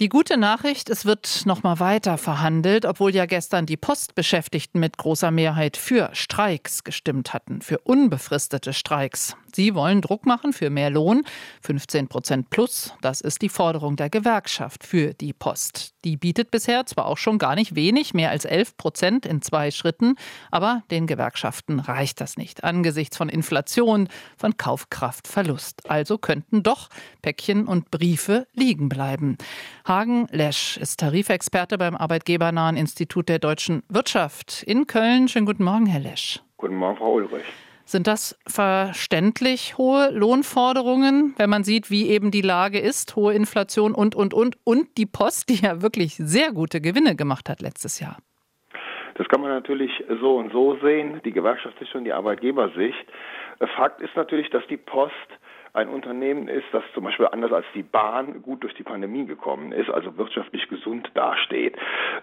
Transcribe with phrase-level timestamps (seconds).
[0.00, 4.98] Die gute Nachricht, es wird noch mal weiter verhandelt, obwohl ja gestern die Postbeschäftigten mit
[4.98, 9.36] großer Mehrheit für Streiks gestimmt hatten, für unbefristete Streiks.
[9.54, 11.22] Sie wollen Druck machen für mehr Lohn,
[11.62, 12.92] 15 Prozent plus.
[13.02, 15.92] Das ist die Forderung der Gewerkschaft für die Post.
[16.04, 19.70] Die bietet bisher zwar auch schon gar nicht wenig, mehr als 11 Prozent in zwei
[19.70, 20.16] Schritten,
[20.50, 25.88] aber den Gewerkschaften reicht das nicht angesichts von Inflation, von Kaufkraftverlust.
[25.88, 26.88] Also könnten doch
[27.22, 29.38] Päckchen und Briefe liegen bleiben.
[29.86, 35.28] Hagen Lesch ist Tarifexperte beim Arbeitgebernahen Institut der deutschen Wirtschaft in Köln.
[35.28, 36.40] Schönen guten Morgen, Herr Lesch.
[36.56, 37.44] Guten Morgen, Frau Ulrich.
[37.84, 43.94] Sind das verständlich hohe Lohnforderungen, wenn man sieht, wie eben die Lage ist, hohe Inflation
[43.94, 48.00] und, und, und, und die Post, die ja wirklich sehr gute Gewinne gemacht hat letztes
[48.00, 48.16] Jahr?
[49.16, 53.04] Das kann man natürlich so und so sehen, die Gewerkschaftssicht und die Arbeitgebersicht.
[53.76, 55.12] Fakt ist natürlich, dass die Post
[55.74, 59.72] ein Unternehmen ist, das zum Beispiel anders als die Bahn gut durch die Pandemie gekommen
[59.72, 61.76] ist, also wirtschaftlich gesund dasteht.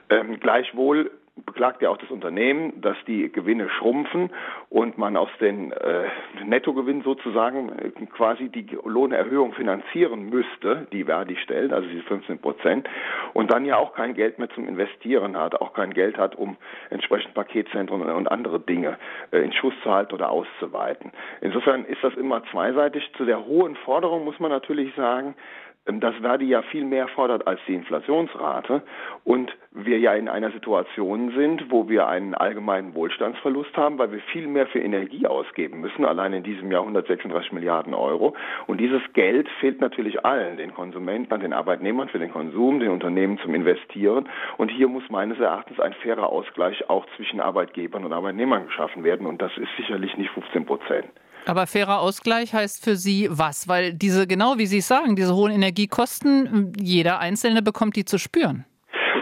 [0.10, 1.12] Ähm, gleichwohl
[1.46, 4.32] beklagt ja auch das Unternehmen, dass die Gewinne schrumpfen
[4.70, 6.04] und man aus den äh,
[6.46, 12.90] Nettogewinn sozusagen äh, quasi die Lohnerhöhung finanzieren müsste, die Verdi stellt, also diese 15 Prozent,
[13.34, 16.58] und dann ja auch kein Geld mehr zum Investieren hat, auch kein Geld hat, um
[16.90, 18.98] entsprechend Paketzentren und andere Dinge
[19.32, 21.12] äh, in Schuss zu halten oder auszuweiten.
[21.40, 23.10] Insofern ist das immer zweiseitig.
[23.18, 25.36] Zu der hohen Forderung muss man natürlich sagen,
[25.86, 28.84] dass Verdi ja viel mehr fordert als die Inflationsrate
[29.24, 34.20] und wir ja in einer Situation sind, wo wir einen allgemeinen Wohlstandsverlust haben, weil wir
[34.32, 38.36] viel mehr für Energie ausgeben müssen, allein in diesem Jahr 136 Milliarden Euro.
[38.68, 43.40] Und dieses Geld fehlt natürlich allen, den Konsumenten, den Arbeitnehmern für den Konsum, den Unternehmen
[43.40, 44.30] zum Investieren.
[44.58, 49.26] Und hier muss meines Erachtens ein fairer Ausgleich auch zwischen Arbeitgebern und Arbeitnehmern geschaffen werden.
[49.26, 51.08] Und das ist sicherlich nicht 15 Prozent.
[51.46, 53.68] Aber fairer Ausgleich heißt für Sie was?
[53.68, 58.66] Weil diese, genau wie Sie sagen, diese hohen Energiekosten, jeder Einzelne bekommt die zu spüren.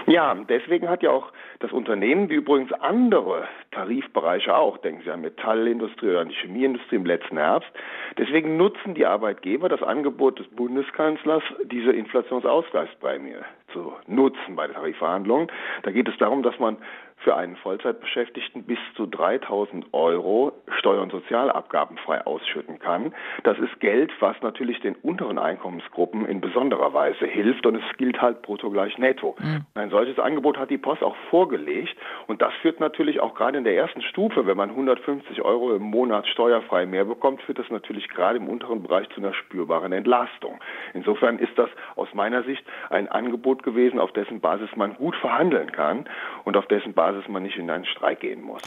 [0.07, 5.21] Ja, deswegen hat ja auch das Unternehmen, wie übrigens andere Tarifbereiche auch, denken Sie an
[5.21, 7.69] Metallindustrie oder an die Chemieindustrie im letzten Herbst,
[8.17, 13.35] deswegen nutzen die Arbeitgeber das Angebot des Bundeskanzlers, diese Inflationsausgleichsprämie
[13.73, 15.51] zu nutzen bei den Tarifverhandlungen.
[15.83, 16.77] Da geht es darum, dass man
[17.19, 23.13] für einen Vollzeitbeschäftigten bis zu 3000 Euro Steuer- und Sozialabgaben frei ausschütten kann.
[23.43, 28.21] Das ist Geld, was natürlich den unteren Einkommensgruppen in besonderer Weise hilft und es gilt
[28.21, 29.35] halt brutto gleich netto.
[29.39, 29.65] Mhm.
[29.75, 31.15] Ein solches Angebot hat die Post auch
[31.49, 31.95] vorgelegt
[32.27, 35.83] und das führt natürlich auch gerade in der ersten Stufe, wenn man 150 Euro im
[35.83, 40.59] Monat steuerfrei mehr bekommt, führt das natürlich gerade im unteren Bereich zu einer spürbaren Entlastung.
[40.93, 45.71] Insofern ist das aus meiner Sicht ein Angebot gewesen, auf dessen Basis man gut verhandeln
[45.71, 46.07] kann
[46.45, 48.61] und auf dessen Basis man nicht in einen Streik gehen muss.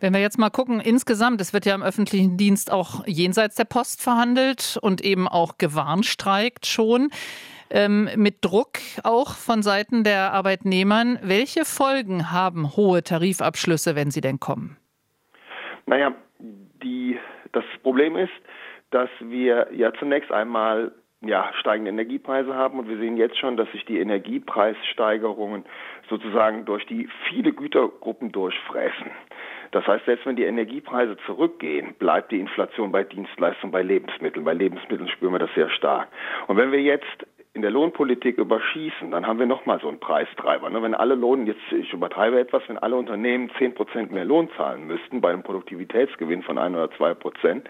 [0.00, 3.64] Wenn wir jetzt mal gucken, insgesamt, es wird ja im öffentlichen Dienst auch jenseits der
[3.64, 7.10] Post verhandelt und eben auch gewarnstreikt schon.
[7.70, 11.18] Ähm, mit Druck auch von Seiten der Arbeitnehmern.
[11.22, 14.76] Welche Folgen haben hohe Tarifabschlüsse, wenn sie denn kommen?
[15.86, 16.14] Naja,
[16.82, 17.18] die,
[17.52, 18.32] das Problem ist,
[18.90, 23.70] dass wir ja zunächst einmal ja, steigende Energiepreise haben und wir sehen jetzt schon, dass
[23.72, 25.64] sich die Energiepreissteigerungen
[26.08, 29.10] sozusagen durch die viele Gütergruppen durchfräsen.
[29.72, 34.44] Das heißt, selbst wenn die Energiepreise zurückgehen, bleibt die Inflation bei Dienstleistungen, bei Lebensmitteln.
[34.44, 36.08] Bei Lebensmitteln spüren wir das sehr stark.
[36.46, 37.26] Und wenn wir jetzt
[37.58, 40.70] in der Lohnpolitik überschießen, dann haben wir nochmal so einen Preistreiber.
[40.70, 40.80] Ne?
[40.80, 44.86] Wenn alle Lohnen, jetzt ich übertreibe etwas, wenn alle Unternehmen 10 Prozent mehr Lohn zahlen
[44.86, 47.68] müssten bei einem Produktivitätsgewinn von 1 oder 2 Prozent,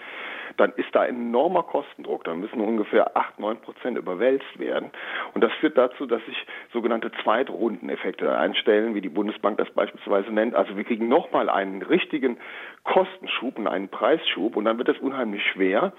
[0.59, 2.25] dann ist da enormer Kostendruck.
[2.25, 4.91] Dann müssen ungefähr 8, 9 Prozent überwälzt werden.
[5.33, 6.37] Und das führt dazu, dass sich
[6.71, 10.55] sogenannte Zweitrundeneffekte einstellen, wie die Bundesbank das beispielsweise nennt.
[10.55, 12.37] Also wir kriegen nochmal einen richtigen
[12.85, 15.95] Kostenschub und einen Preisschub und dann wird es unheimlich schwer,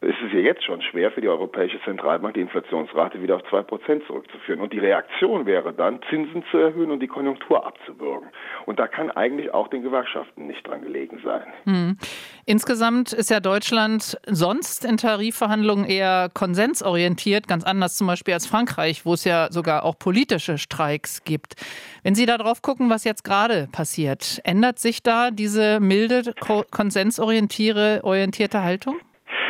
[0.00, 3.62] es ist ja jetzt schon schwer für die Europäische Zentralbank, die Inflationsrate wieder auf zwei
[3.62, 4.60] Prozent zurückzuführen.
[4.60, 8.28] Und die Reaktion wäre dann, Zinsen zu erhöhen und die Konjunktur abzuwürgen.
[8.66, 11.42] Und da kann eigentlich auch den Gewerkschaften nicht dran gelegen sein.
[11.64, 11.98] Hm.
[12.46, 19.04] Insgesamt ist ja Deutschland sonst in Tarifverhandlungen eher konsensorientiert, ganz anders zum Beispiel als Frankreich,
[19.04, 21.56] wo es ja sogar auch politische Streiks gibt.
[22.04, 26.34] Wenn Sie da drauf gucken, was jetzt gerade passiert, ändert sich da diese milde,
[26.70, 29.00] konsensorientierte Haltung?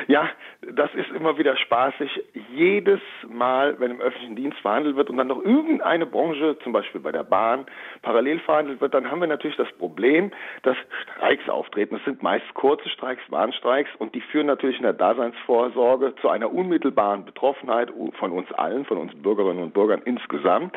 [0.09, 0.31] Ja,
[0.63, 2.11] das ist immer wieder spaßig.
[2.55, 7.03] Jedes Mal, wenn im öffentlichen Dienst verhandelt wird und dann noch irgendeine Branche, zum Beispiel
[7.03, 7.67] bei der Bahn,
[8.01, 10.31] parallel verhandelt wird, dann haben wir natürlich das Problem,
[10.63, 11.97] dass Streiks auftreten.
[11.97, 16.51] Das sind meist kurze Streiks, Warnstreiks und die führen natürlich in der Daseinsvorsorge zu einer
[16.51, 20.75] unmittelbaren Betroffenheit von uns allen, von uns Bürgerinnen und Bürgern insgesamt.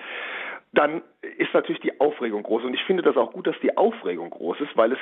[0.74, 1.02] Dann
[1.38, 2.64] ist natürlich die Aufregung groß.
[2.64, 5.00] Und ich finde das auch gut, dass die Aufregung groß ist, weil es,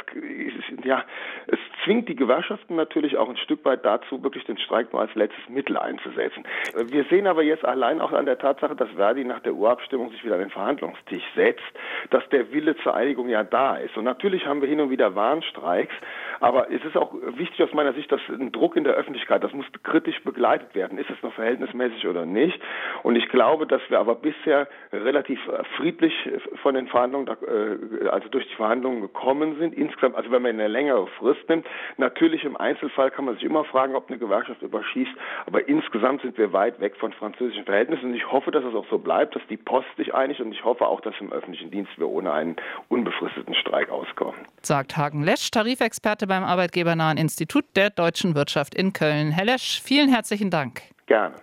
[0.84, 1.04] ja,
[1.48, 5.14] es zwingt die Gewerkschaften natürlich auch ein Stück weit dazu, wirklich den Streik nur als
[5.16, 6.44] letztes Mittel einzusetzen.
[6.88, 10.24] Wir sehen aber jetzt allein auch an der Tatsache, dass Verdi nach der Urabstimmung sich
[10.24, 11.64] wieder an den Verhandlungstisch setzt,
[12.10, 13.98] dass der Wille zur Einigung ja da ist.
[13.98, 15.94] Und natürlich haben wir hin und wieder Warnstreiks,
[16.40, 19.54] aber es ist auch wichtig aus meiner Sicht, dass ein Druck in der Öffentlichkeit, das
[19.54, 20.98] muss kritisch begleitet werden.
[20.98, 22.60] Ist es noch verhältnismäßig oder nicht?
[23.04, 25.40] Und ich glaube, dass wir aber bisher relativ
[25.78, 26.14] friedlich
[26.62, 29.74] von den Verhandlungen, äh, also durch die Verhandlungen gekommen sind.
[29.74, 31.66] Insgesamt, also wenn man eine längere Frist nimmt,
[31.98, 35.12] natürlich im Einzelfall kann man sich immer fragen, ob eine Gewerkschaft überschießt,
[35.46, 38.86] aber insgesamt sind wir weit weg von französischen Verhältnissen und ich hoffe, dass es auch
[38.90, 41.92] so bleibt, dass die Post sich einigt und ich hoffe auch, dass im öffentlichen Dienst
[41.98, 42.56] wir ohne einen
[42.88, 44.40] unbefristeten Streik auskommen.
[44.62, 49.32] Sagt Hagen Lesch, Tarifexperte beim Arbeitgebernahen Institut der deutschen Wirtschaft in Köln.
[49.32, 50.82] Herr Lesch, vielen herzlichen Dank.
[51.08, 51.36] Gerne.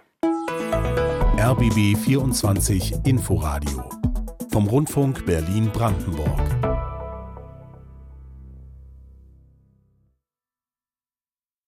[1.38, 3.84] RBB 24 Inforadio
[4.50, 6.55] vom Rundfunk Berlin-Brandenburg.